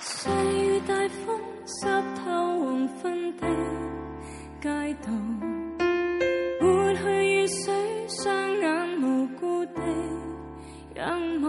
[0.00, 1.86] 细雨大风，湿
[2.16, 2.24] 透
[2.60, 3.42] 黄昏的
[4.60, 4.68] 街
[5.02, 5.12] 道，
[6.60, 7.74] 抹去雨水，
[8.08, 8.24] 双
[8.58, 9.80] 眼无辜地
[10.94, 11.06] 仰
[11.42, 11.44] 望，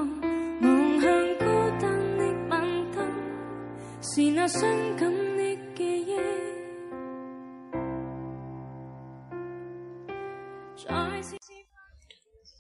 [0.62, 1.06] 望向
[1.40, 1.46] 孤
[1.80, 1.84] 单
[2.18, 2.62] 的晚
[2.92, 2.98] 灯，
[4.02, 4.62] 是那伤
[4.96, 6.18] 感的记忆，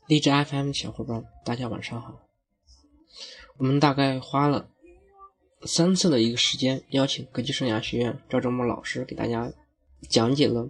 [0.07, 2.17] 荔枝 FM 的小伙伴，大家晚上好。
[3.57, 4.69] 我们大概花了
[5.63, 9.51] 三次的一个时间，邀请歌剧生涯学院赵正波老师给大家
[10.09, 10.69] 讲解了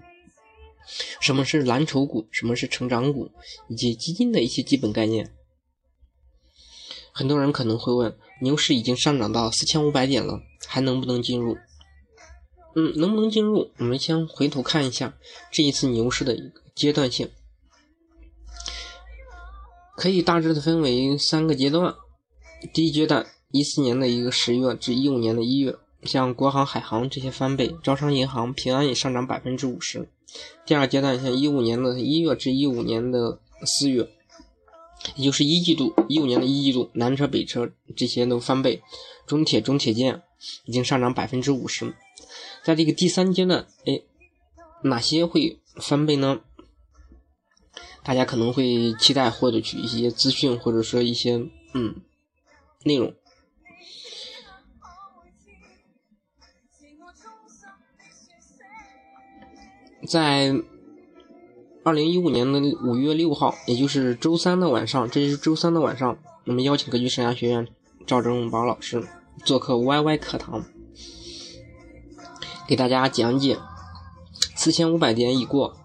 [1.22, 3.30] 什么是蓝筹股、什么是成长股
[3.70, 5.32] 以及基金的一些基本概念。
[7.12, 11.55] 很多人可能会问：牛市已经上涨到四千五百点了，还能不能进入？
[12.76, 13.72] 嗯，能不能进入？
[13.77, 15.16] 我们先回头看一下
[15.52, 17.30] 这一次牛市的一个阶段性。
[19.98, 21.95] 可以大致的分为三个阶段。
[22.71, 30.07] 第一阶段，一四年的一个十月至一五年的一月，像国航、海航这些翻倍，招商银行、平安也上涨百分之五十。
[30.68, 34.07] 第二阶段，像一五年的一月至一五年的四月，
[35.15, 38.84] 也就是一季度，一五年的一季度，南车、北车这些都翻倍，
[39.25, 40.21] 中铁、中铁建
[40.65, 41.91] 已经上涨百分之五十。
[42.63, 44.03] 在这个第三阶段，哎，
[44.84, 46.41] 哪些会翻倍呢？
[48.08, 51.94] 大家可能会期待获得取一些资讯，或者说一些嗯
[52.86, 53.14] 内容。
[60.08, 60.55] 在
[61.84, 67.68] 二零一五年的五月六号，也就是周三的晚上，这就是周三的晚上，我们邀请格局生涯学院
[68.06, 69.06] 赵正宝老师
[69.44, 70.64] 做客 YY 课堂，
[72.66, 73.58] 给大家讲解
[74.56, 75.75] 四千五百点已过。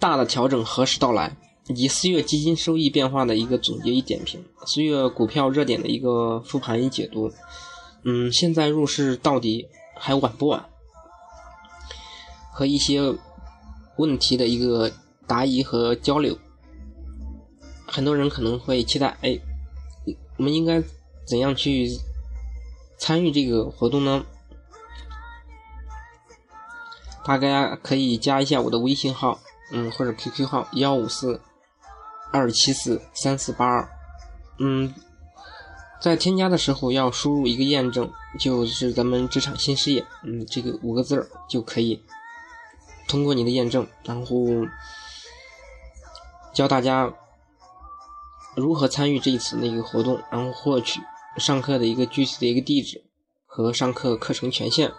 [0.00, 1.36] 大的调整何时到来？
[1.68, 7.30] 以及四月基金收益变化的一个总结与点评，四月股票热点的一个复盘与解读。
[8.02, 10.68] 嗯，现在入市到底还晚不晚？
[12.52, 13.14] 和一些
[13.98, 14.90] 问题的一个
[15.28, 16.36] 答疑和交流。
[17.86, 19.38] 很多人可能会期待，哎，
[20.38, 20.82] 我们应该
[21.24, 21.88] 怎样去
[22.98, 24.24] 参与这个活动呢？
[27.24, 29.38] 大家可以加一下我的微信号。
[29.72, 31.40] 嗯，或者 QQ 号幺五四
[32.32, 33.88] 二七四三四八二，
[34.58, 34.94] 嗯，
[36.00, 42.02] 在添加的时候要输入一个验证，就是咱们职场新事业，嗯，这个五个字儿就可以
[43.08, 44.36] 通过你的验证，然后
[46.52, 47.12] 教大家
[48.56, 51.00] 如何参与这一次那个活动，然后获取
[51.36, 53.04] 上课的一个具体的一个地址
[53.46, 54.92] 和上课课程权限。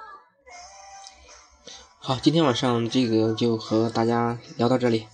[2.03, 5.06] 好，今天晚上这个就和大家聊到这里。